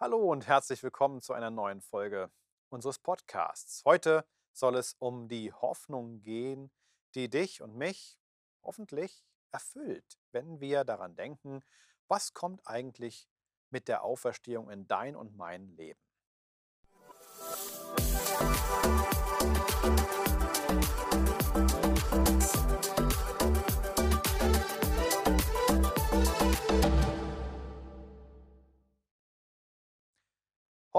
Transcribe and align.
Hallo 0.00 0.30
und 0.30 0.46
herzlich 0.46 0.80
willkommen 0.84 1.20
zu 1.20 1.32
einer 1.32 1.50
neuen 1.50 1.80
Folge 1.80 2.30
unseres 2.68 3.00
Podcasts. 3.00 3.82
Heute 3.84 4.24
soll 4.52 4.76
es 4.76 4.94
um 5.00 5.26
die 5.26 5.52
Hoffnung 5.52 6.22
gehen, 6.22 6.70
die 7.16 7.28
dich 7.28 7.62
und 7.62 7.74
mich 7.74 8.16
hoffentlich 8.62 9.24
erfüllt, 9.50 10.20
wenn 10.30 10.60
wir 10.60 10.84
daran 10.84 11.16
denken, 11.16 11.64
was 12.06 12.32
kommt 12.32 12.64
eigentlich 12.64 13.28
mit 13.70 13.88
der 13.88 14.04
Auferstehung 14.04 14.70
in 14.70 14.86
dein 14.86 15.16
und 15.16 15.36
mein 15.36 15.66
Leben. 15.74 15.98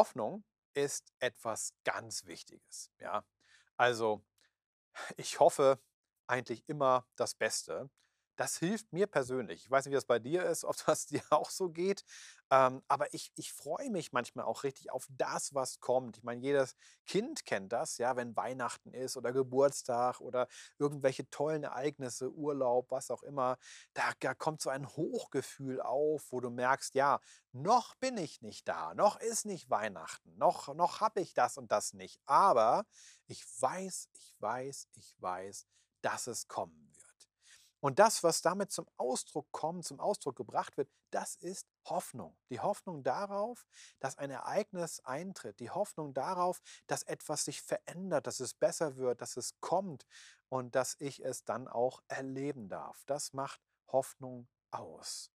Hoffnung 0.09 0.43
ist 0.73 1.13
etwas 1.19 1.71
ganz 1.83 2.25
Wichtiges. 2.25 2.91
Ja? 2.99 3.23
Also 3.77 4.25
ich 5.17 5.39
hoffe 5.39 5.79
eigentlich 6.25 6.67
immer 6.67 7.07
das 7.15 7.35
Beste. 7.35 7.91
Das 8.39 8.55
hilft 8.57 8.93
mir 8.93 9.05
persönlich. 9.05 9.65
Ich 9.65 9.69
weiß 9.69 9.83
nicht, 9.83 9.91
wie 9.91 9.95
das 9.95 10.05
bei 10.05 10.17
dir 10.17 10.45
ist, 10.45 10.63
ob 10.65 10.75
das 10.85 11.05
dir 11.07 11.21
auch 11.29 11.49
so 11.49 11.69
geht. 11.69 12.05
Ähm, 12.49 12.81
aber 12.87 13.13
ich, 13.13 13.33
ich 13.35 13.51
freue 13.51 13.89
mich 13.91 14.13
manchmal 14.13 14.45
auch 14.45 14.63
richtig 14.63 14.91
auf 14.91 15.07
das, 15.09 15.53
was 15.53 15.81
kommt. 15.81 16.17
Ich 16.17 16.23
meine, 16.23 16.41
jedes 16.41 16.75
Kind 17.05 17.45
kennt 17.45 17.73
das, 17.73 17.97
ja, 17.97 18.15
wenn 18.15 18.37
Weihnachten 18.37 18.93
ist 18.93 19.17
oder 19.17 19.33
Geburtstag 19.33 20.21
oder 20.21 20.47
irgendwelche 20.77 21.29
tollen 21.29 21.63
Ereignisse, 21.63 22.31
Urlaub, 22.31 22.89
was 22.91 23.11
auch 23.11 23.23
immer. 23.23 23.57
Da, 23.93 24.13
da 24.21 24.33
kommt 24.33 24.61
so 24.61 24.69
ein 24.69 24.87
Hochgefühl 24.87 25.81
auf, 25.81 26.31
wo 26.31 26.39
du 26.39 26.49
merkst, 26.49 26.95
ja, 26.95 27.19
noch 27.51 27.95
bin 27.95 28.17
ich 28.17 28.41
nicht 28.41 28.67
da, 28.69 28.93
noch 28.95 29.19
ist 29.19 29.45
nicht 29.45 29.69
Weihnachten, 29.69 30.37
noch, 30.37 30.73
noch 30.75 31.01
habe 31.01 31.19
ich 31.19 31.33
das 31.33 31.57
und 31.57 31.71
das 31.73 31.93
nicht. 31.93 32.21
Aber 32.25 32.85
ich 33.27 33.43
weiß, 33.59 34.07
ich 34.13 34.35
weiß, 34.39 34.87
ich 34.95 35.13
weiß, 35.19 35.67
dass 36.01 36.27
es 36.27 36.47
kommen. 36.47 36.88
Und 37.81 37.99
das, 37.99 38.23
was 38.23 38.41
damit 38.41 38.71
zum 38.71 38.87
Ausdruck 38.97 39.47
kommt, 39.51 39.85
zum 39.85 39.99
Ausdruck 39.99 40.35
gebracht 40.35 40.77
wird, 40.77 40.89
das 41.11 41.35
ist 41.35 41.65
Hoffnung. 41.85 42.37
Die 42.49 42.59
Hoffnung 42.59 43.03
darauf, 43.03 43.65
dass 43.99 44.17
ein 44.17 44.31
Ereignis 44.31 44.99
eintritt. 45.01 45.59
Die 45.59 45.69
Hoffnung 45.69 46.13
darauf, 46.13 46.61
dass 46.87 47.03
etwas 47.03 47.45
sich 47.45 47.61
verändert, 47.61 48.27
dass 48.27 48.39
es 48.39 48.53
besser 48.53 48.97
wird, 48.97 49.21
dass 49.21 49.37
es 49.37 49.59
kommt 49.61 50.05
und 50.49 50.75
dass 50.75 50.95
ich 50.99 51.23
es 51.23 51.45
dann 51.45 51.67
auch 51.67 52.01
erleben 52.07 52.69
darf. 52.69 53.03
Das 53.05 53.33
macht 53.33 53.61
Hoffnung 53.87 54.47
aus. 54.71 55.31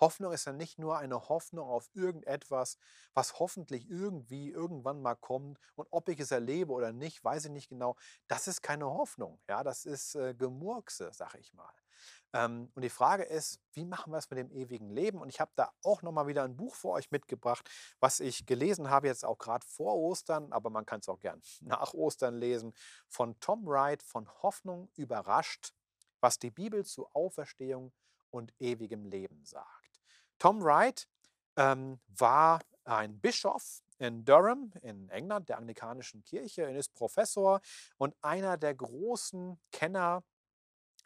Hoffnung 0.00 0.32
ist 0.32 0.46
ja 0.46 0.52
nicht 0.52 0.78
nur 0.78 0.98
eine 0.98 1.28
Hoffnung 1.28 1.68
auf 1.68 1.90
irgendetwas, 1.94 2.78
was 3.14 3.38
hoffentlich 3.38 3.88
irgendwie 3.88 4.50
irgendwann 4.50 5.02
mal 5.02 5.16
kommt 5.16 5.58
und 5.74 5.88
ob 5.90 6.08
ich 6.08 6.20
es 6.20 6.30
erlebe 6.30 6.72
oder 6.72 6.92
nicht, 6.92 7.24
weiß 7.24 7.46
ich 7.46 7.50
nicht 7.50 7.68
genau. 7.68 7.96
Das 8.26 8.48
ist 8.48 8.62
keine 8.62 8.86
Hoffnung. 8.86 9.40
Ja, 9.48 9.62
das 9.62 9.84
ist 9.84 10.14
äh, 10.14 10.34
Gemurkse, 10.34 11.10
sag 11.12 11.34
ich 11.34 11.52
mal. 11.54 11.72
Ähm, 12.32 12.70
und 12.74 12.82
die 12.82 12.90
Frage 12.90 13.24
ist, 13.24 13.60
wie 13.72 13.84
machen 13.84 14.12
wir 14.12 14.18
es 14.18 14.30
mit 14.30 14.38
dem 14.38 14.50
ewigen 14.50 14.90
Leben? 14.90 15.20
Und 15.20 15.28
ich 15.30 15.40
habe 15.40 15.50
da 15.56 15.70
auch 15.82 16.02
noch 16.02 16.12
mal 16.12 16.26
wieder 16.26 16.44
ein 16.44 16.56
Buch 16.56 16.74
für 16.74 16.90
euch 16.90 17.10
mitgebracht, 17.10 17.68
was 18.00 18.20
ich 18.20 18.46
gelesen 18.46 18.90
habe 18.90 19.06
jetzt 19.06 19.24
auch 19.24 19.38
gerade 19.38 19.66
vor 19.66 19.96
Ostern, 19.96 20.52
aber 20.52 20.70
man 20.70 20.84
kann 20.84 21.00
es 21.00 21.08
auch 21.08 21.20
gern 21.20 21.40
nach 21.60 21.94
Ostern 21.94 22.36
lesen, 22.36 22.74
von 23.08 23.38
Tom 23.40 23.66
Wright 23.66 24.02
von 24.02 24.28
Hoffnung 24.42 24.90
überrascht, 24.96 25.72
was 26.20 26.38
die 26.38 26.50
Bibel 26.50 26.84
zu 26.84 27.08
Auferstehung 27.12 27.92
und 28.30 28.52
ewigem 28.58 29.04
Leben 29.04 29.44
sagt. 29.44 30.00
Tom 30.38 30.62
Wright 30.62 31.08
ähm, 31.56 31.98
war 32.08 32.60
ein 32.84 33.20
Bischof 33.20 33.82
in 33.98 34.24
Durham 34.24 34.72
in 34.82 35.08
England, 35.10 35.48
der 35.48 35.58
anglikanischen 35.58 36.22
Kirche. 36.22 36.62
Er 36.62 36.76
ist 36.76 36.94
Professor 36.94 37.60
und 37.96 38.14
einer 38.22 38.56
der 38.56 38.74
großen 38.74 39.58
Kenner 39.72 40.22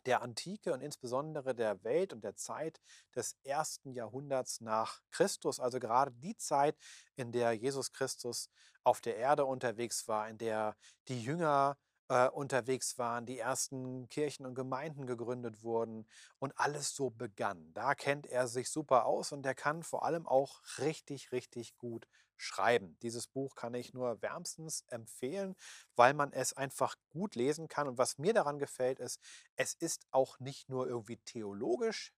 der 0.07 0.23
Antike 0.23 0.73
und 0.73 0.81
insbesondere 0.81 1.55
der 1.55 1.83
Welt 1.85 2.13
und 2.13 2.25
der 2.25 2.37
Zeit 2.37 2.81
des 3.15 3.37
ersten 3.45 3.93
Jahrhunderts 3.93 4.61
nach 4.61 5.01
Christus, 5.11 5.61
also 5.61 5.79
gerade 5.79 6.11
die 6.13 6.37
Zeit, 6.37 6.77
in 7.15 7.33
der 7.33 7.53
Jesus 7.53 7.93
Christus 7.93 8.51
auf 8.85 9.01
der 9.01 9.17
Erde 9.17 9.45
unterwegs 9.45 10.09
war, 10.09 10.29
in 10.29 10.39
der 10.39 10.77
die 11.09 11.23
Jünger 11.23 11.77
äh, 12.13 12.29
unterwegs 12.29 12.99
waren, 12.99 13.25
die 13.25 13.39
ersten 13.39 14.07
Kirchen 14.11 14.45
und 14.45 14.55
Gemeinden 14.55 15.07
gegründet 15.07 15.63
wurden 15.63 16.07
und 16.39 16.53
alles 16.59 16.95
so 16.95 17.09
begann. 17.09 17.73
Da 17.73 17.95
kennt 17.95 18.27
er 18.27 18.49
sich 18.49 18.69
super 18.69 19.07
aus 19.07 19.33
und 19.33 19.47
er 19.47 19.55
kann 19.55 19.83
vor 19.83 20.05
allem 20.05 20.27
auch 20.27 20.61
richtig, 20.77 21.33
richtig 21.33 21.75
gut 21.79 22.07
schreiben. 22.37 22.99
Dieses 23.01 23.29
Buch 23.29 23.55
kann 23.55 23.73
ich 23.73 23.95
nur 23.95 24.21
wärmstens 24.21 24.85
empfehlen, 24.89 25.55
weil 25.97 26.13
man 26.13 26.33
es 26.33 26.53
einfach 26.53 26.97
gut 27.09 27.35
lesen 27.35 27.69
kann. 27.69 27.89
Und 27.89 27.97
was 27.97 28.19
mir 28.19 28.35
daran 28.35 28.59
gefällt, 28.59 29.01
ist, 29.01 29.19
es 29.57 29.73
ist 29.73 30.05
auch 30.11 30.39
nicht 30.39 30.69
nur 30.69 30.87
irgendwie 30.87 31.17
theologisch 31.17 32.13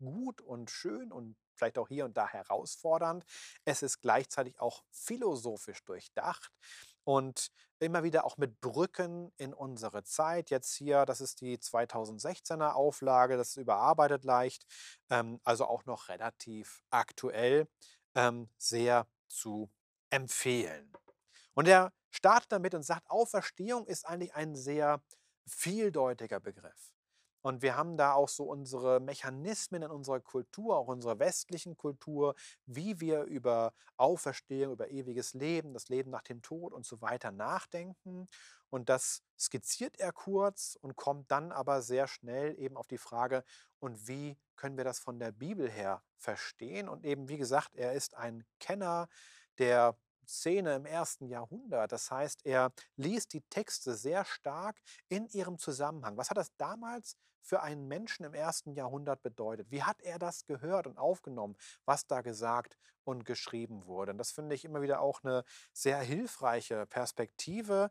gut 0.00 0.40
und 0.40 0.70
schön 0.72 1.12
und 1.12 1.36
vielleicht 1.54 1.78
auch 1.78 1.88
hier 1.88 2.04
und 2.04 2.16
da 2.16 2.26
herausfordernd. 2.28 3.24
Es 3.64 3.82
ist 3.82 4.00
gleichzeitig 4.00 4.58
auch 4.58 4.82
philosophisch 4.90 5.84
durchdacht 5.84 6.50
und 7.06 7.52
immer 7.78 8.02
wieder 8.02 8.24
auch 8.24 8.36
mit 8.36 8.60
Brücken 8.60 9.32
in 9.36 9.54
unsere 9.54 10.02
Zeit. 10.02 10.50
Jetzt 10.50 10.74
hier, 10.74 11.06
das 11.06 11.20
ist 11.20 11.40
die 11.40 11.58
2016er 11.58 12.72
Auflage, 12.72 13.36
das 13.36 13.50
ist 13.50 13.56
überarbeitet 13.58 14.24
leicht, 14.24 14.66
ähm, 15.10 15.40
also 15.44 15.66
auch 15.66 15.84
noch 15.84 16.08
relativ 16.08 16.82
aktuell, 16.90 17.68
ähm, 18.14 18.50
sehr 18.58 19.06
zu 19.28 19.70
empfehlen. 20.10 20.92
Und 21.54 21.68
er 21.68 21.92
startet 22.10 22.50
damit 22.52 22.74
und 22.74 22.82
sagt, 22.82 23.08
Auferstehung 23.10 23.86
ist 23.86 24.06
eigentlich 24.06 24.34
ein 24.34 24.56
sehr 24.56 25.00
vieldeutiger 25.46 26.40
Begriff. 26.40 26.95
Und 27.46 27.62
wir 27.62 27.76
haben 27.76 27.96
da 27.96 28.12
auch 28.12 28.28
so 28.28 28.42
unsere 28.42 28.98
Mechanismen 28.98 29.82
in 29.82 29.90
unserer 29.92 30.18
Kultur, 30.18 30.76
auch 30.76 30.88
unserer 30.88 31.20
westlichen 31.20 31.76
Kultur, 31.76 32.34
wie 32.66 32.98
wir 32.98 33.22
über 33.22 33.72
Auferstehung, 33.96 34.72
über 34.72 34.90
ewiges 34.90 35.32
Leben, 35.32 35.72
das 35.72 35.88
Leben 35.88 36.10
nach 36.10 36.24
dem 36.24 36.42
Tod 36.42 36.72
und 36.72 36.84
so 36.84 37.00
weiter 37.00 37.30
nachdenken. 37.30 38.26
Und 38.68 38.88
das 38.88 39.22
skizziert 39.38 39.96
er 40.00 40.10
kurz 40.10 40.76
und 40.80 40.96
kommt 40.96 41.30
dann 41.30 41.52
aber 41.52 41.82
sehr 41.82 42.08
schnell 42.08 42.58
eben 42.58 42.76
auf 42.76 42.88
die 42.88 42.98
Frage, 42.98 43.44
und 43.78 44.08
wie 44.08 44.36
können 44.56 44.76
wir 44.76 44.82
das 44.82 44.98
von 44.98 45.20
der 45.20 45.30
Bibel 45.30 45.70
her 45.70 46.02
verstehen? 46.16 46.88
Und 46.88 47.04
eben, 47.04 47.28
wie 47.28 47.38
gesagt, 47.38 47.76
er 47.76 47.92
ist 47.92 48.16
ein 48.16 48.44
Kenner 48.58 49.06
der 49.58 49.96
Szene 50.26 50.74
im 50.74 50.84
ersten 50.84 51.28
Jahrhundert. 51.28 51.92
Das 51.92 52.10
heißt, 52.10 52.44
er 52.44 52.72
liest 52.96 53.34
die 53.34 53.42
Texte 53.42 53.94
sehr 53.94 54.24
stark 54.24 54.80
in 55.08 55.28
ihrem 55.28 55.58
Zusammenhang. 55.58 56.16
Was 56.16 56.30
hat 56.30 56.38
das 56.38 56.50
damals 56.56 57.16
für 57.46 57.62
einen 57.62 57.86
Menschen 57.86 58.24
im 58.24 58.34
ersten 58.34 58.72
Jahrhundert 58.72 59.22
bedeutet? 59.22 59.70
Wie 59.70 59.84
hat 59.84 60.02
er 60.02 60.18
das 60.18 60.44
gehört 60.46 60.86
und 60.86 60.98
aufgenommen, 60.98 61.56
was 61.84 62.06
da 62.06 62.20
gesagt 62.20 62.76
und 63.04 63.24
geschrieben 63.24 63.86
wurde? 63.86 64.12
Und 64.12 64.18
das 64.18 64.32
finde 64.32 64.54
ich 64.54 64.64
immer 64.64 64.82
wieder 64.82 65.00
auch 65.00 65.22
eine 65.22 65.44
sehr 65.72 65.98
hilfreiche 66.00 66.86
Perspektive, 66.86 67.90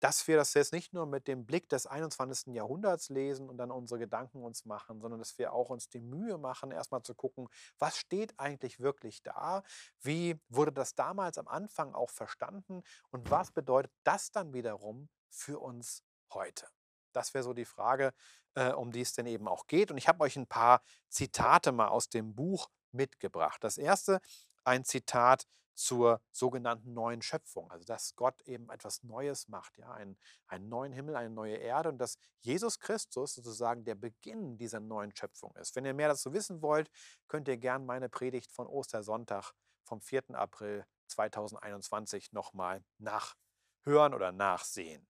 dass 0.00 0.26
wir 0.26 0.36
das 0.36 0.52
jetzt 0.54 0.72
nicht 0.72 0.92
nur 0.92 1.06
mit 1.06 1.28
dem 1.28 1.46
Blick 1.46 1.68
des 1.68 1.86
21. 1.86 2.54
Jahrhunderts 2.54 3.08
lesen 3.08 3.48
und 3.48 3.58
dann 3.58 3.70
unsere 3.70 4.00
Gedanken 4.00 4.42
uns 4.42 4.64
machen, 4.64 5.00
sondern 5.00 5.18
dass 5.18 5.38
wir 5.38 5.52
auch 5.52 5.70
uns 5.70 5.88
die 5.88 6.00
Mühe 6.00 6.36
machen, 6.36 6.70
erstmal 6.72 7.02
zu 7.02 7.14
gucken, 7.14 7.48
was 7.78 7.96
steht 7.96 8.38
eigentlich 8.38 8.80
wirklich 8.80 9.22
da? 9.22 9.62
Wie 10.00 10.38
wurde 10.48 10.72
das 10.72 10.94
damals 10.94 11.38
am 11.38 11.48
Anfang 11.48 11.94
auch 11.94 12.10
verstanden? 12.10 12.82
Und 13.10 13.30
was 13.30 13.50
bedeutet 13.50 13.92
das 14.02 14.30
dann 14.30 14.52
wiederum 14.52 15.08
für 15.30 15.58
uns 15.58 16.02
heute? 16.32 16.66
Das 17.14 17.32
wäre 17.32 17.44
so 17.44 17.54
die 17.54 17.64
Frage, 17.64 18.12
äh, 18.54 18.72
um 18.72 18.90
die 18.90 19.00
es 19.00 19.12
denn 19.12 19.26
eben 19.26 19.48
auch 19.48 19.66
geht. 19.66 19.90
Und 19.90 19.98
ich 19.98 20.08
habe 20.08 20.22
euch 20.22 20.36
ein 20.36 20.46
paar 20.46 20.82
Zitate 21.08 21.72
mal 21.72 21.88
aus 21.88 22.08
dem 22.08 22.34
Buch 22.34 22.68
mitgebracht. 22.92 23.62
Das 23.62 23.78
erste, 23.78 24.20
ein 24.64 24.84
Zitat 24.84 25.46
zur 25.74 26.20
sogenannten 26.30 26.94
neuen 26.94 27.20
Schöpfung. 27.20 27.70
Also 27.70 27.84
dass 27.84 28.14
Gott 28.16 28.40
eben 28.42 28.70
etwas 28.70 29.02
Neues 29.02 29.48
macht, 29.48 29.76
ja, 29.76 29.90
einen, 29.92 30.16
einen 30.46 30.68
neuen 30.68 30.92
Himmel, 30.92 31.16
eine 31.16 31.30
neue 31.30 31.56
Erde 31.56 31.88
und 31.88 31.98
dass 31.98 32.16
Jesus 32.40 32.78
Christus 32.78 33.34
sozusagen 33.34 33.84
der 33.84 33.96
Beginn 33.96 34.56
dieser 34.56 34.80
neuen 34.80 35.14
Schöpfung 35.14 35.54
ist. 35.56 35.74
Wenn 35.74 35.84
ihr 35.84 35.94
mehr 35.94 36.08
dazu 36.08 36.32
wissen 36.32 36.62
wollt, 36.62 36.90
könnt 37.28 37.48
ihr 37.48 37.56
gern 37.56 37.84
meine 37.84 38.08
Predigt 38.08 38.52
von 38.52 38.66
Ostersonntag 38.66 39.52
vom 39.82 40.00
4. 40.00 40.30
April 40.34 40.86
2021 41.08 42.32
nochmal 42.32 42.82
nachhören 42.98 44.14
oder 44.14 44.32
nachsehen. 44.32 45.06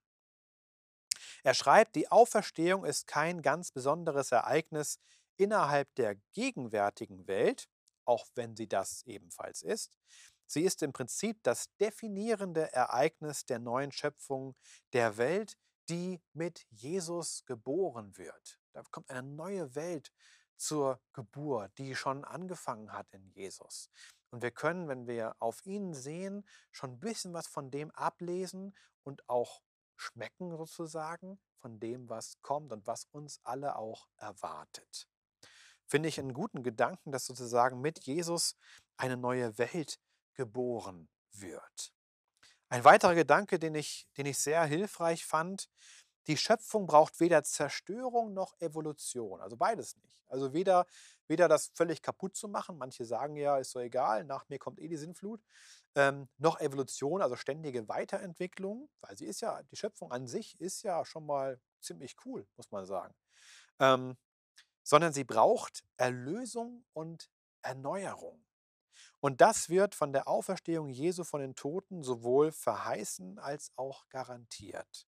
Er 1.45 1.53
schreibt, 1.53 1.95
die 1.95 2.09
Auferstehung 2.09 2.85
ist 2.85 3.05
kein 3.05 3.43
ganz 3.43 3.69
besonderes 3.69 4.31
Ereignis 4.31 4.97
innerhalb 5.37 5.93
der 5.93 6.15
gegenwärtigen 6.33 7.27
Welt, 7.27 7.69
auch 8.03 8.25
wenn 8.33 8.55
sie 8.55 8.67
das 8.67 9.03
ebenfalls 9.03 9.61
ist. 9.61 9.95
Sie 10.47 10.63
ist 10.63 10.81
im 10.81 10.91
Prinzip 10.91 11.43
das 11.43 11.67
definierende 11.79 12.73
Ereignis 12.73 13.45
der 13.45 13.59
neuen 13.59 13.91
Schöpfung 13.91 14.55
der 14.93 15.17
Welt, 15.17 15.55
die 15.87 16.19
mit 16.33 16.65
Jesus 16.71 17.45
geboren 17.45 18.17
wird. 18.17 18.59
Da 18.73 18.81
kommt 18.89 19.11
eine 19.11 19.21
neue 19.21 19.75
Welt 19.75 20.11
zur 20.57 20.99
Geburt, 21.13 21.77
die 21.77 21.93
schon 21.93 22.25
angefangen 22.25 22.91
hat 22.91 23.05
in 23.11 23.29
Jesus. 23.29 23.91
Und 24.31 24.41
wir 24.41 24.49
können, 24.49 24.87
wenn 24.87 25.05
wir 25.05 25.35
auf 25.37 25.63
ihn 25.67 25.93
sehen, 25.93 26.43
schon 26.71 26.93
ein 26.93 26.99
bisschen 26.99 27.35
was 27.35 27.45
von 27.45 27.69
dem 27.69 27.91
ablesen 27.91 28.75
und 29.03 29.29
auch 29.29 29.61
schmecken 29.95 30.55
sozusagen 30.55 31.39
von 31.59 31.79
dem, 31.79 32.09
was 32.09 32.41
kommt 32.41 32.71
und 32.71 32.85
was 32.87 33.05
uns 33.05 33.39
alle 33.43 33.75
auch 33.75 34.07
erwartet. 34.17 35.07
Finde 35.87 36.09
ich 36.09 36.19
einen 36.19 36.33
guten 36.33 36.63
Gedanken, 36.63 37.11
dass 37.11 37.25
sozusagen 37.25 37.81
mit 37.81 38.05
Jesus 38.05 38.55
eine 38.97 39.17
neue 39.17 39.57
Welt 39.57 39.99
geboren 40.33 41.09
wird. 41.31 41.93
Ein 42.69 42.83
weiterer 42.83 43.15
Gedanke, 43.15 43.59
den 43.59 43.75
ich, 43.75 44.07
den 44.17 44.25
ich 44.25 44.39
sehr 44.39 44.65
hilfreich 44.65 45.25
fand, 45.25 45.69
die 46.27 46.37
Schöpfung 46.37 46.87
braucht 46.87 47.19
weder 47.19 47.43
Zerstörung 47.43 48.33
noch 48.33 48.59
Evolution, 48.59 49.41
also 49.41 49.57
beides 49.57 49.95
nicht. 49.97 50.17
Also 50.27 50.53
weder, 50.53 50.85
weder 51.27 51.47
das 51.47 51.71
völlig 51.73 52.01
kaputt 52.01 52.35
zu 52.35 52.47
machen, 52.47 52.77
manche 52.77 53.05
sagen 53.05 53.35
ja, 53.35 53.57
ist 53.57 53.71
so 53.71 53.79
egal, 53.79 54.23
nach 54.23 54.49
mir 54.49 54.59
kommt 54.59 54.79
eh 54.79 54.87
die 54.87 54.97
Sinnflut, 54.97 55.41
ähm, 55.95 56.27
noch 56.37 56.59
Evolution, 56.59 57.21
also 57.21 57.35
ständige 57.35 57.87
Weiterentwicklung, 57.87 58.89
weil 59.01 59.17
sie 59.17 59.25
ist 59.25 59.41
ja, 59.41 59.61
die 59.63 59.75
Schöpfung 59.75 60.11
an 60.11 60.27
sich 60.27 60.59
ist 60.59 60.83
ja 60.83 61.05
schon 61.05 61.25
mal 61.25 61.59
ziemlich 61.79 62.15
cool, 62.25 62.47
muss 62.57 62.71
man 62.71 62.85
sagen. 62.85 63.13
Ähm, 63.79 64.17
sondern 64.83 65.13
sie 65.13 65.23
braucht 65.23 65.83
Erlösung 65.97 66.85
und 66.93 67.29
Erneuerung. 67.61 68.45
Und 69.19 69.41
das 69.41 69.69
wird 69.69 69.95
von 69.95 70.13
der 70.13 70.27
Auferstehung 70.27 70.89
Jesu 70.89 71.23
von 71.23 71.41
den 71.41 71.55
Toten 71.55 72.03
sowohl 72.03 72.51
verheißen 72.51 73.39
als 73.39 73.71
auch 73.75 74.07
garantiert. 74.09 75.07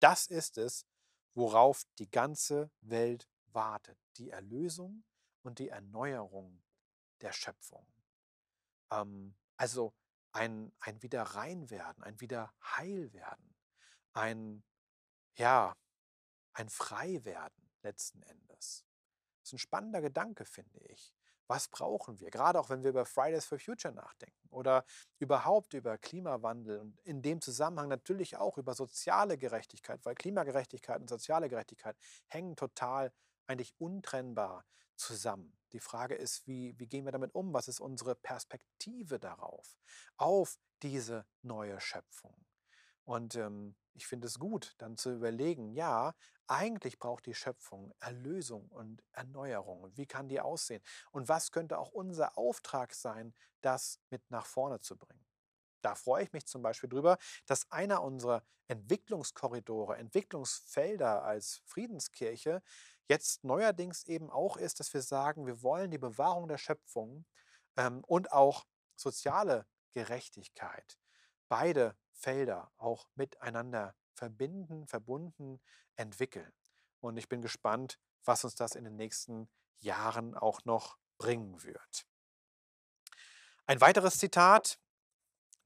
Das 0.00 0.26
ist 0.26 0.58
es, 0.58 0.86
worauf 1.34 1.84
die 1.98 2.10
ganze 2.10 2.70
Welt 2.80 3.28
wartet. 3.46 3.98
Die 4.16 4.30
Erlösung 4.30 5.04
und 5.42 5.58
die 5.58 5.68
Erneuerung 5.68 6.62
der 7.20 7.32
Schöpfung. 7.32 7.86
Ähm, 8.90 9.36
also 9.56 9.94
ein, 10.32 10.72
ein 10.80 11.02
Wiederreinwerden, 11.02 12.02
ein 12.02 12.20
Wiederheilwerden, 12.20 13.54
ein, 14.12 14.64
ja, 15.34 15.76
ein 16.52 16.68
Freiwerden 16.68 17.70
letzten 17.82 18.22
Endes. 18.22 18.84
Das 19.40 19.48
ist 19.48 19.52
ein 19.54 19.58
spannender 19.58 20.00
Gedanke, 20.00 20.44
finde 20.44 20.78
ich 20.80 21.14
was 21.50 21.66
brauchen 21.66 22.20
wir? 22.20 22.30
Gerade 22.30 22.60
auch 22.60 22.70
wenn 22.70 22.84
wir 22.84 22.90
über 22.90 23.04
Fridays 23.04 23.44
for 23.44 23.58
Future 23.58 23.92
nachdenken 23.92 24.48
oder 24.50 24.84
überhaupt 25.18 25.74
über 25.74 25.98
Klimawandel 25.98 26.78
und 26.78 26.96
in 27.00 27.22
dem 27.22 27.40
Zusammenhang 27.40 27.88
natürlich 27.88 28.36
auch 28.36 28.56
über 28.56 28.72
soziale 28.74 29.36
Gerechtigkeit, 29.36 30.00
weil 30.04 30.14
Klimagerechtigkeit 30.14 31.00
und 31.00 31.08
soziale 31.08 31.48
Gerechtigkeit 31.48 31.96
hängen 32.28 32.54
total 32.54 33.12
eigentlich 33.48 33.74
untrennbar 33.78 34.64
zusammen. 34.94 35.58
Die 35.72 35.80
Frage 35.80 36.14
ist, 36.14 36.46
wie, 36.46 36.78
wie 36.78 36.86
gehen 36.86 37.04
wir 37.04 37.12
damit 37.12 37.34
um? 37.34 37.52
Was 37.52 37.66
ist 37.66 37.80
unsere 37.80 38.14
Perspektive 38.14 39.18
darauf, 39.18 39.76
auf 40.18 40.56
diese 40.82 41.26
neue 41.42 41.80
Schöpfung? 41.80 42.46
Und 43.10 43.34
ähm, 43.34 43.74
ich 43.94 44.06
finde 44.06 44.28
es 44.28 44.38
gut, 44.38 44.76
dann 44.78 44.96
zu 44.96 45.12
überlegen, 45.12 45.72
ja, 45.72 46.14
eigentlich 46.46 47.00
braucht 47.00 47.26
die 47.26 47.34
Schöpfung 47.34 47.92
Erlösung 47.98 48.68
und 48.68 49.02
Erneuerung. 49.10 49.90
Wie 49.96 50.06
kann 50.06 50.28
die 50.28 50.40
aussehen? 50.40 50.80
Und 51.10 51.28
was 51.28 51.50
könnte 51.50 51.80
auch 51.80 51.90
unser 51.90 52.38
Auftrag 52.38 52.94
sein, 52.94 53.34
das 53.62 53.98
mit 54.10 54.30
nach 54.30 54.46
vorne 54.46 54.78
zu 54.78 54.96
bringen? 54.96 55.26
Da 55.82 55.96
freue 55.96 56.22
ich 56.22 56.32
mich 56.32 56.46
zum 56.46 56.62
Beispiel 56.62 56.88
drüber, 56.88 57.18
dass 57.46 57.68
einer 57.72 58.04
unserer 58.04 58.44
Entwicklungskorridore, 58.68 59.96
Entwicklungsfelder 59.96 61.24
als 61.24 61.62
Friedenskirche 61.64 62.62
jetzt 63.08 63.42
neuerdings 63.42 64.04
eben 64.04 64.30
auch 64.30 64.56
ist, 64.56 64.78
dass 64.78 64.94
wir 64.94 65.02
sagen, 65.02 65.48
wir 65.48 65.64
wollen 65.64 65.90
die 65.90 65.98
Bewahrung 65.98 66.46
der 66.46 66.58
Schöpfung 66.58 67.24
ähm, 67.76 68.04
und 68.06 68.30
auch 68.30 68.66
soziale 68.94 69.66
Gerechtigkeit, 69.94 70.96
beide 71.50 71.96
Felder 72.12 72.70
auch 72.78 73.08
miteinander 73.16 73.94
verbinden, 74.14 74.86
verbunden 74.86 75.60
entwickeln. 75.96 76.52
Und 77.00 77.16
ich 77.16 77.28
bin 77.28 77.42
gespannt, 77.42 77.98
was 78.24 78.44
uns 78.44 78.54
das 78.54 78.74
in 78.74 78.84
den 78.84 78.96
nächsten 78.96 79.50
Jahren 79.80 80.34
auch 80.36 80.64
noch 80.64 80.96
bringen 81.18 81.62
wird. 81.62 82.06
Ein 83.66 83.80
weiteres 83.80 84.18
Zitat. 84.18 84.78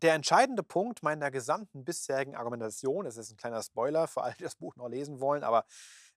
Der 0.02 0.14
entscheidende 0.14 0.62
Punkt 0.62 1.02
meiner 1.02 1.30
gesamten 1.30 1.84
bisherigen 1.84 2.34
Argumentation, 2.34 3.06
es 3.06 3.16
ist 3.16 3.30
ein 3.30 3.36
kleiner 3.36 3.62
Spoiler 3.62 4.06
für 4.06 4.22
alle, 4.22 4.34
die 4.34 4.42
das 4.42 4.56
Buch 4.56 4.76
noch 4.76 4.88
lesen 4.88 5.20
wollen, 5.20 5.44
aber 5.44 5.64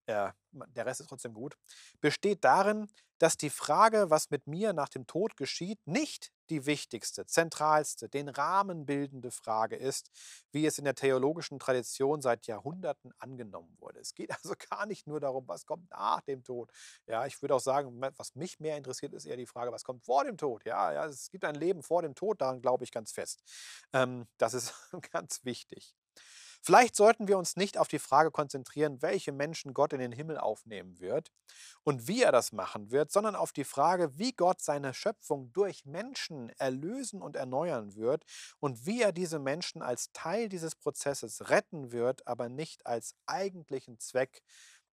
äh, 0.07 0.31
der 0.51 0.85
Rest 0.85 1.01
ist 1.01 1.07
trotzdem 1.07 1.33
gut, 1.33 1.55
besteht 2.01 2.43
darin, 2.43 2.87
dass 3.19 3.37
die 3.37 3.49
Frage, 3.49 4.09
was 4.09 4.29
mit 4.29 4.47
mir 4.47 4.73
nach 4.73 4.89
dem 4.89 5.07
Tod 5.07 5.37
geschieht, 5.37 5.79
nicht 5.85 6.31
die 6.49 6.65
wichtigste, 6.65 7.25
zentralste, 7.25 8.07
den 8.09 8.29
Rahmen 8.29 8.85
bildende 8.85 9.31
Frage 9.31 9.75
ist, 9.75 10.09
wie 10.51 10.65
es 10.65 10.77
in 10.77 10.85
der 10.85 10.95
theologischen 10.95 11.59
Tradition 11.59 12.21
seit 12.21 12.47
Jahrhunderten 12.47 13.11
angenommen 13.19 13.75
wurde. 13.79 13.99
Es 13.99 14.13
geht 14.13 14.31
also 14.43 14.53
gar 14.69 14.85
nicht 14.85 15.07
nur 15.07 15.19
darum, 15.19 15.47
was 15.47 15.65
kommt 15.65 15.89
nach 15.91 16.21
dem 16.21 16.43
Tod. 16.43 16.71
Ja, 17.07 17.25
ich 17.25 17.41
würde 17.41 17.55
auch 17.55 17.59
sagen, 17.59 17.99
was 18.15 18.35
mich 18.35 18.59
mehr 18.59 18.77
interessiert, 18.77 19.13
ist 19.13 19.25
eher 19.25 19.37
die 19.37 19.47
Frage, 19.47 19.71
was 19.71 19.83
kommt 19.83 20.05
vor 20.05 20.23
dem 20.23 20.37
Tod. 20.37 20.63
Ja, 20.65 20.93
ja 20.93 21.05
es 21.05 21.29
gibt 21.29 21.43
ein 21.43 21.55
Leben 21.55 21.83
vor 21.83 22.01
dem 22.01 22.15
Tod, 22.15 22.41
daran 22.41 22.61
glaube 22.61 22.83
ich 22.83 22.91
ganz 22.91 23.11
fest. 23.11 23.43
Ähm, 23.93 24.27
das 24.37 24.53
ist 24.53 24.73
ganz 25.11 25.43
wichtig. 25.43 25.95
Vielleicht 26.67 26.97
sollten 26.97 27.29
wir 27.29 27.37
uns 27.37 27.55
nicht 27.55 27.77
auf 27.77 27.87
die 27.87 27.97
Frage 27.97 28.29
konzentrieren, 28.29 29.01
welche 29.01 29.31
Menschen 29.31 29.73
Gott 29.73 29.93
in 29.93 29.99
den 29.99 30.11
Himmel 30.11 30.37
aufnehmen 30.37 30.99
wird 30.99 31.31
und 31.85 32.09
wie 32.09 32.21
er 32.23 32.33
das 32.33 32.51
machen 32.51 32.91
wird, 32.91 33.09
sondern 33.09 33.37
auf 33.37 33.53
die 33.53 33.63
Frage, 33.63 34.17
wie 34.17 34.33
Gott 34.33 34.59
seine 34.59 34.93
Schöpfung 34.93 35.53
durch 35.53 35.85
Menschen 35.85 36.49
erlösen 36.59 37.21
und 37.21 37.37
erneuern 37.37 37.95
wird 37.95 38.25
und 38.59 38.85
wie 38.85 39.01
er 39.01 39.13
diese 39.13 39.39
Menschen 39.39 39.81
als 39.81 40.11
Teil 40.11 40.49
dieses 40.49 40.75
Prozesses 40.75 41.49
retten 41.49 41.93
wird, 41.93 42.27
aber 42.27 42.49
nicht 42.49 42.85
als 42.85 43.15
eigentlichen 43.27 43.97
Zweck 43.99 44.41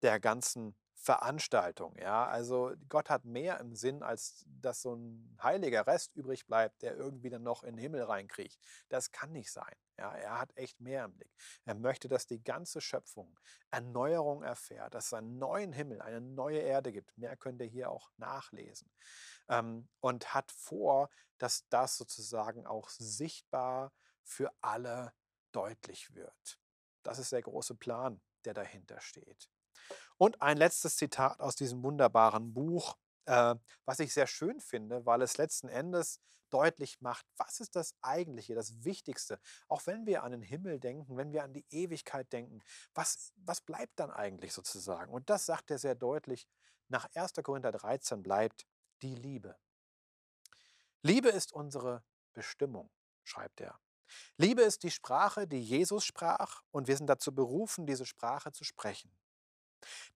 der 0.03 0.19
ganzen 0.19 0.75
Veranstaltung. 0.97 1.97
Ja? 2.01 2.27
Also 2.27 2.73
Gott 2.89 3.11
hat 3.11 3.25
mehr 3.25 3.61
im 3.61 3.77
Sinn, 3.77 4.03
als 4.03 4.45
dass 4.61 4.83
so 4.83 4.97
ein 4.97 5.39
heiliger 5.41 5.87
Rest 5.87 6.17
übrig 6.17 6.49
bleibt, 6.49 6.83
der 6.83 6.97
irgendwie 6.97 7.31
dann 7.31 7.45
noch 7.45 7.63
in 7.63 7.77
den 7.77 7.79
Himmel 7.79 8.03
reinkriegt. 8.03 8.59
Das 8.89 9.13
kann 9.13 9.31
nicht 9.31 9.53
sein. 9.53 9.77
Ja? 10.01 10.13
Er 10.15 10.41
hat 10.41 10.57
echt 10.57 10.81
mehr 10.81 11.05
im 11.05 11.13
Blick. 11.13 11.31
Er 11.67 11.75
möchte, 11.75 12.09
dass 12.09 12.27
die 12.27 12.43
ganze 12.43 12.81
Schöpfung 12.81 13.39
Erneuerung 13.71 14.43
erfährt, 14.43 14.95
dass 14.95 15.07
es 15.07 15.13
einen 15.13 15.39
neuen 15.39 15.73
Himmel, 15.73 16.01
eine 16.01 16.21
neue 16.21 16.59
Erde 16.59 16.91
gibt. 16.93 17.17
Mehr 17.19 17.37
könnt 17.37 17.61
ihr 17.61 17.69
hier 17.69 17.91
auch 17.91 18.11
nachlesen. 18.17 18.91
Ähm, 19.49 19.89
und 20.01 20.35
hat 20.35 20.51
vor, 20.51 21.11
dass 21.39 21.69
das 21.69 21.97
sozusagen 21.97 22.67
auch 22.67 22.89
sichtbar 22.89 23.93
für 24.25 24.51
alle 24.61 25.13
deutlich 25.53 26.15
wird. 26.15 26.59
Das 27.03 27.19
ist 27.19 27.33
der 27.33 27.43
große 27.43 27.75
Plan, 27.75 28.21
der 28.45 28.55
dahinter 28.55 29.01
steht. 29.01 29.51
Und 30.17 30.41
ein 30.41 30.57
letztes 30.57 30.97
Zitat 30.97 31.41
aus 31.41 31.57
diesem 31.57 31.83
wunderbaren 31.83 32.53
Buch, 32.53 32.97
äh, 33.27 33.55
was 33.85 34.01
ich 34.01 34.13
sehr 34.13 34.27
schön 34.27 34.61
finde, 34.61 35.05
weil 35.07 35.23
es 35.23 35.37
letzten 35.37 35.69
Endes 35.69 36.21
deutlich 36.51 37.01
macht, 37.01 37.27
was 37.37 37.61
ist 37.61 37.77
das 37.77 37.95
Eigentliche, 38.03 38.55
das 38.55 38.85
Wichtigste. 38.85 39.41
Auch 39.69 39.87
wenn 39.87 40.07
wir 40.07 40.23
an 40.23 40.33
den 40.33 40.43
Himmel 40.43 40.81
denken, 40.81 41.17
wenn 41.17 41.33
wir 41.33 41.45
an 41.45 41.53
die 41.53 41.65
Ewigkeit 41.71 42.33
denken, 42.33 42.63
was, 42.95 43.33
was 43.37 43.61
bleibt 43.61 43.99
dann 43.99 44.11
eigentlich 44.11 44.53
sozusagen? 44.53 45.13
Und 45.13 45.31
das 45.31 45.47
sagt 45.47 45.71
er 45.71 45.79
sehr 45.79 45.95
deutlich. 45.95 46.47
Nach 46.89 47.09
1. 47.15 47.35
Korinther 47.43 47.73
13 47.73 48.23
bleibt 48.23 48.67
die 49.03 49.15
Liebe. 49.15 49.57
Liebe 51.03 51.29
ist 51.29 51.53
unsere 51.53 52.03
Bestimmung, 52.35 52.91
schreibt 53.25 53.61
er. 53.61 53.79
Liebe 54.37 54.63
ist 54.63 54.83
die 54.83 54.91
Sprache, 54.91 55.47
die 55.47 55.63
Jesus 55.63 56.05
sprach, 56.05 56.63
und 56.73 56.89
wir 56.89 56.97
sind 56.97 57.07
dazu 57.07 57.33
berufen, 57.33 57.87
diese 57.87 58.05
Sprache 58.05 58.53
zu 58.53 58.65
sprechen 58.65 59.11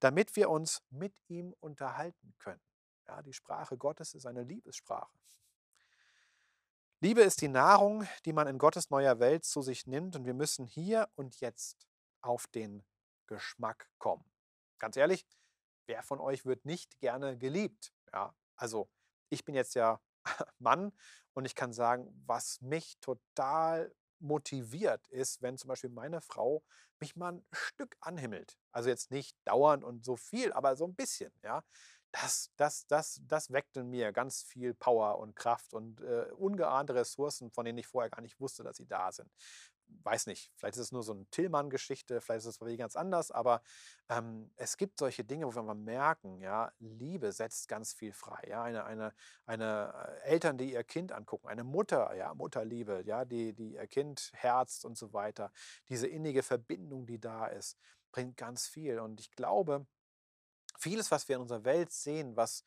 damit 0.01 0.37
wir 0.37 0.51
uns 0.51 0.83
mit 0.91 1.15
ihm 1.29 1.55
unterhalten 1.61 2.35
können. 2.39 2.61
Ja, 3.07 3.23
die 3.23 3.33
Sprache 3.33 3.77
Gottes 3.77 4.15
ist 4.15 4.27
eine 4.27 4.43
Liebessprache. 4.43 5.13
Liebe 7.05 7.21
ist 7.21 7.43
die 7.43 7.49
Nahrung, 7.49 8.09
die 8.25 8.33
man 8.33 8.47
in 8.47 8.57
Gottes 8.57 8.89
neuer 8.89 9.21
Welt 9.21 9.45
zu 9.45 9.61
sich 9.61 9.87
nimmt 9.87 10.17
und 10.17 10.25
wir 10.25 10.33
müssen 10.33 10.65
hier 10.65 11.11
und 11.17 11.39
jetzt 11.39 11.87
auf 12.23 12.47
den 12.47 12.83
Geschmack 13.27 13.91
kommen. 13.99 14.25
Ganz 14.79 14.97
ehrlich, 14.97 15.27
wer 15.85 16.03
von 16.03 16.19
euch 16.19 16.47
wird 16.47 16.65
nicht 16.65 16.99
gerne 17.01 17.37
geliebt? 17.37 17.93
Ja, 18.11 18.35
also 18.57 18.89
ich 19.29 19.45
bin 19.45 19.55
jetzt 19.55 19.75
ja 19.75 20.01
Mann 20.59 20.95
und 21.35 21.45
ich 21.45 21.55
kann 21.55 21.75
sagen, 21.75 22.09
was 22.25 22.63
mich 22.63 22.97
total 23.01 23.95
motiviert 24.19 25.07
ist, 25.09 25.43
wenn 25.43 25.59
zum 25.59 25.69
Beispiel 25.69 25.91
meine 25.91 26.23
Frau 26.23 26.65
mich 27.01 27.17
mal 27.17 27.35
ein 27.35 27.47
Stück 27.53 27.99
anhimmelt. 28.01 28.57
Also 28.73 28.89
jetzt 28.89 29.11
nicht 29.11 29.37
dauernd 29.45 29.85
und 29.85 30.07
so 30.07 30.17
viel, 30.17 30.55
aber 30.55 30.75
so 30.75 30.87
ein 30.87 30.95
bisschen, 30.95 31.35
ja. 31.43 31.65
Das, 32.15 32.53
das, 32.57 32.87
das, 32.87 33.21
das 33.27 33.51
weckt 33.51 33.77
in 33.77 33.91
mir 33.91 34.13
ganz 34.13 34.43
viel 34.43 34.73
Power 34.73 35.19
und 35.19 35.35
Kraft 35.35 35.75
und 35.75 36.01
äh, 36.01 36.27
ungeahnte 36.37 36.95
Ressourcen, 36.95 37.51
von 37.51 37.65
denen 37.65 37.79
ich 37.79 37.89
vorher 37.89 38.09
gar 38.09 38.23
nicht 38.23 38.39
wusste, 38.39 38.63
dass 38.63 38.77
sie 38.77 38.87
da 38.87 39.11
sind. 39.11 39.29
weiß 40.05 40.27
nicht, 40.29 40.53
vielleicht 40.55 40.77
ist 40.77 40.83
es 40.85 40.93
nur 40.93 41.03
so 41.03 41.13
eine 41.13 41.27
Tillmann-Geschichte, 41.31 42.21
vielleicht 42.21 42.41
ist 42.41 42.47
es 42.47 42.61
wirklich 42.61 42.79
ganz 42.79 42.95
anders, 42.95 43.33
aber 43.33 43.63
ähm, 44.09 44.53
es 44.57 44.77
gibt 44.77 44.99
solche 44.99 45.25
Dinge, 45.25 45.47
wo 45.47 45.55
wir 45.57 45.63
mal 45.65 45.75
merken, 45.75 46.41
ja, 46.41 46.73
Liebe 46.79 47.33
setzt 47.33 47.69
ganz 47.69 47.93
viel 47.95 48.13
frei. 48.13 48.43
Ja, 48.49 48.63
eine, 48.63 48.85
eine, 48.85 49.13
eine 49.45 50.21
äh, 50.25 50.29
Eltern, 50.31 50.57
die 50.57 50.73
ihr 50.73 50.85
Kind 50.85 51.11
angucken, 51.11 51.49
eine 51.49 51.65
Mutter, 51.65 52.15
ja, 52.15 52.33
Mutterliebe, 52.35 53.03
ja, 53.07 53.25
die, 53.25 53.55
die 53.55 53.75
ihr 53.75 53.87
Kind 53.89 54.31
herzt 54.35 54.85
und 54.85 54.97
so 54.97 55.13
weiter. 55.13 55.51
Diese 55.89 56.07
innige 56.07 56.43
Verbindung, 56.45 57.07
die 57.07 57.19
da 57.21 57.47
ist, 57.47 57.77
bringt 58.13 58.37
ganz 58.37 58.69
viel. 58.69 59.01
Und 59.01 59.21
ich 59.21 59.33
glaube, 59.33 59.87
vieles, 60.79 61.11
was 61.11 61.29
wir 61.29 61.37
in 61.37 61.43
unserer 61.43 61.65
Welt 61.65 61.93
sehen, 61.93 62.37
was, 62.37 62.65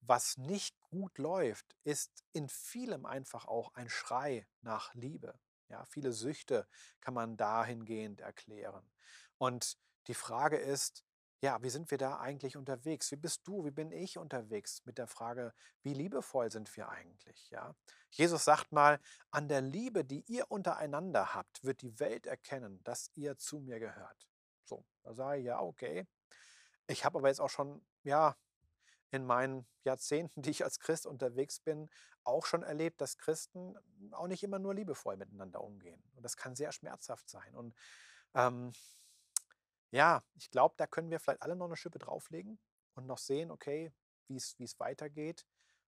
was 0.00 0.36
nicht 0.38 0.80
gut 0.82 1.18
läuft, 1.18 1.76
ist 1.84 2.24
in 2.32 2.48
vielem 2.48 3.06
einfach 3.06 3.46
auch 3.46 3.74
ein 3.74 3.88
Schrei 3.88 4.46
nach 4.62 4.94
Liebe. 4.94 5.38
Ja, 5.68 5.84
viele 5.84 6.12
Süchte 6.12 6.66
kann 7.00 7.14
man 7.14 7.36
dahingehend 7.36 8.20
erklären. 8.20 8.90
Und 9.38 9.78
die 10.08 10.14
Frage 10.14 10.56
ist, 10.56 11.04
ja, 11.42 11.62
wie 11.62 11.70
sind 11.70 11.90
wir 11.90 11.96
da 11.96 12.18
eigentlich 12.18 12.56
unterwegs? 12.56 13.10
Wie 13.12 13.16
bist 13.16 13.46
du, 13.46 13.64
wie 13.64 13.70
bin 13.70 13.92
ich 13.92 14.18
unterwegs 14.18 14.84
mit 14.84 14.98
der 14.98 15.06
Frage, 15.06 15.54
wie 15.82 15.94
liebevoll 15.94 16.50
sind 16.50 16.76
wir 16.76 16.90
eigentlich? 16.90 17.48
Ja? 17.50 17.74
Jesus 18.10 18.44
sagt 18.44 18.72
mal, 18.72 19.00
an 19.30 19.48
der 19.48 19.62
Liebe, 19.62 20.04
die 20.04 20.22
ihr 20.26 20.50
untereinander 20.50 21.34
habt, 21.34 21.64
wird 21.64 21.80
die 21.80 21.98
Welt 21.98 22.26
erkennen, 22.26 22.82
dass 22.84 23.10
ihr 23.14 23.38
zu 23.38 23.60
mir 23.60 23.78
gehört. 23.78 24.28
So, 24.64 24.84
da 25.02 25.14
sage 25.14 25.38
ich, 25.38 25.46
ja, 25.46 25.60
okay. 25.60 26.06
Ich 26.90 27.04
habe 27.04 27.18
aber 27.18 27.28
jetzt 27.28 27.40
auch 27.40 27.50
schon, 27.50 27.80
ja, 28.02 28.36
in 29.10 29.24
meinen 29.24 29.66
Jahrzehnten, 29.84 30.42
die 30.42 30.50
ich 30.50 30.64
als 30.64 30.80
Christ 30.80 31.06
unterwegs 31.06 31.60
bin, 31.60 31.88
auch 32.24 32.44
schon 32.44 32.62
erlebt, 32.62 33.00
dass 33.00 33.16
Christen 33.16 33.76
auch 34.12 34.26
nicht 34.26 34.42
immer 34.42 34.58
nur 34.58 34.74
liebevoll 34.74 35.16
miteinander 35.16 35.62
umgehen. 35.62 36.02
Und 36.16 36.22
das 36.22 36.36
kann 36.36 36.54
sehr 36.54 36.72
schmerzhaft 36.72 37.28
sein. 37.28 37.54
Und 37.54 37.74
ähm, 38.34 38.72
ja, 39.90 40.22
ich 40.34 40.50
glaube, 40.50 40.74
da 40.76 40.86
können 40.86 41.10
wir 41.10 41.18
vielleicht 41.20 41.42
alle 41.42 41.56
noch 41.56 41.66
eine 41.66 41.76
Schippe 41.76 41.98
drauflegen 41.98 42.58
und 42.94 43.06
noch 43.06 43.18
sehen, 43.18 43.50
okay, 43.50 43.92
wie 44.28 44.36
es 44.36 44.80
weitergeht. 44.80 45.46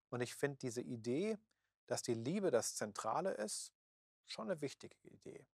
Und 0.08 0.20
ich 0.20 0.34
finde 0.34 0.58
diese 0.58 0.80
Idee, 0.80 1.38
dass 1.86 2.02
die 2.02 2.14
Liebe 2.14 2.50
das 2.50 2.74
Zentrale 2.74 3.32
ist, 3.32 3.72
schon 4.26 4.50
eine 4.50 4.60
wichtige 4.60 4.96
Idee. 5.02 5.46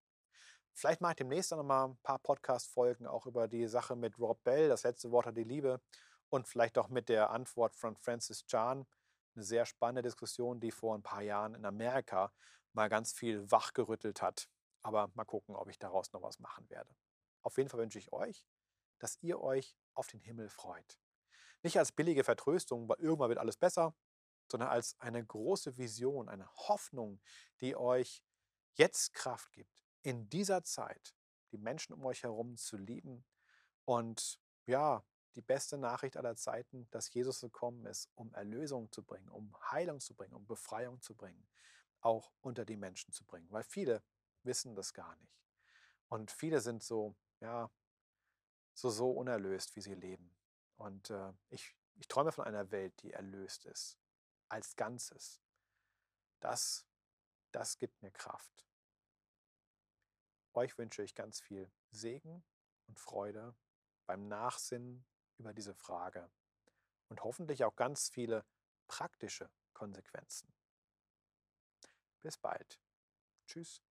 Vielleicht 0.78 1.00
mache 1.00 1.10
ich 1.10 1.16
demnächst 1.16 1.50
noch 1.50 1.60
mal 1.64 1.86
ein 1.86 1.96
paar 2.04 2.20
Podcast-Folgen 2.20 3.08
auch 3.08 3.26
über 3.26 3.48
die 3.48 3.66
Sache 3.66 3.96
mit 3.96 4.16
Rob 4.16 4.44
Bell, 4.44 4.68
das 4.68 4.84
letzte 4.84 5.10
Wort 5.10 5.26
hat 5.26 5.36
die 5.36 5.42
Liebe 5.42 5.80
und 6.28 6.46
vielleicht 6.46 6.78
auch 6.78 6.88
mit 6.88 7.08
der 7.08 7.30
Antwort 7.30 7.74
von 7.74 7.96
Francis 7.96 8.46
Chan. 8.46 8.86
Eine 9.34 9.42
sehr 9.42 9.66
spannende 9.66 10.02
Diskussion, 10.02 10.60
die 10.60 10.70
vor 10.70 10.94
ein 10.94 11.02
paar 11.02 11.22
Jahren 11.22 11.56
in 11.56 11.64
Amerika 11.64 12.32
mal 12.74 12.88
ganz 12.88 13.12
viel 13.12 13.50
wachgerüttelt 13.50 14.22
hat. 14.22 14.48
Aber 14.82 15.10
mal 15.14 15.24
gucken, 15.24 15.56
ob 15.56 15.68
ich 15.68 15.80
daraus 15.80 16.12
noch 16.12 16.22
was 16.22 16.38
machen 16.38 16.70
werde. 16.70 16.94
Auf 17.42 17.56
jeden 17.56 17.68
Fall 17.68 17.80
wünsche 17.80 17.98
ich 17.98 18.12
euch, 18.12 18.46
dass 19.00 19.18
ihr 19.20 19.40
euch 19.40 19.76
auf 19.94 20.06
den 20.06 20.20
Himmel 20.20 20.48
freut. 20.48 21.00
Nicht 21.64 21.76
als 21.76 21.90
billige 21.90 22.22
Vertröstung, 22.22 22.88
weil 22.88 23.00
irgendwann 23.00 23.30
wird 23.30 23.40
alles 23.40 23.56
besser, 23.56 23.96
sondern 24.48 24.68
als 24.68 24.94
eine 25.00 25.26
große 25.26 25.76
Vision, 25.76 26.28
eine 26.28 26.48
Hoffnung, 26.68 27.20
die 27.62 27.74
euch 27.74 28.22
jetzt 28.74 29.12
Kraft 29.12 29.50
gibt, 29.50 29.87
in 30.08 30.30
dieser 30.30 30.64
Zeit 30.64 31.14
die 31.52 31.58
Menschen 31.58 31.92
um 31.92 32.06
euch 32.06 32.22
herum 32.22 32.56
zu 32.56 32.78
lieben 32.78 33.26
und 33.84 34.40
ja, 34.64 35.04
die 35.34 35.42
beste 35.42 35.76
Nachricht 35.76 36.16
aller 36.16 36.34
Zeiten, 36.34 36.88
dass 36.90 37.12
Jesus 37.12 37.40
gekommen 37.40 37.84
ist, 37.84 38.10
um 38.14 38.32
Erlösung 38.32 38.90
zu 38.90 39.02
bringen, 39.02 39.28
um 39.28 39.54
Heilung 39.70 40.00
zu 40.00 40.14
bringen, 40.14 40.32
um 40.32 40.46
Befreiung 40.46 41.02
zu 41.02 41.14
bringen, 41.14 41.46
auch 42.00 42.32
unter 42.40 42.64
die 42.64 42.78
Menschen 42.78 43.12
zu 43.12 43.22
bringen. 43.26 43.50
Weil 43.50 43.64
viele 43.64 44.02
wissen 44.44 44.74
das 44.74 44.94
gar 44.94 45.14
nicht. 45.16 45.42
Und 46.08 46.30
viele 46.30 46.60
sind 46.62 46.82
so, 46.82 47.14
ja, 47.40 47.70
so, 48.72 48.88
so 48.88 49.10
unerlöst, 49.10 49.76
wie 49.76 49.82
sie 49.82 49.94
leben. 49.94 50.34
Und 50.76 51.10
äh, 51.10 51.34
ich, 51.50 51.76
ich 51.96 52.08
träume 52.08 52.32
von 52.32 52.46
einer 52.46 52.70
Welt, 52.70 52.94
die 53.02 53.12
erlöst 53.12 53.66
ist, 53.66 53.98
als 54.48 54.74
Ganzes. 54.74 55.42
Das, 56.40 56.86
das 57.52 57.76
gibt 57.76 58.00
mir 58.00 58.10
Kraft. 58.10 58.68
Euch 60.54 60.76
wünsche 60.78 61.02
ich 61.02 61.14
ganz 61.14 61.40
viel 61.40 61.70
Segen 61.90 62.44
und 62.86 62.98
Freude 62.98 63.56
beim 64.06 64.28
Nachsinnen 64.28 65.06
über 65.36 65.52
diese 65.52 65.74
Frage 65.74 66.30
und 67.08 67.22
hoffentlich 67.22 67.64
auch 67.64 67.76
ganz 67.76 68.08
viele 68.08 68.44
praktische 68.86 69.50
Konsequenzen. 69.72 70.52
Bis 72.20 72.36
bald. 72.36 72.80
Tschüss. 73.46 73.82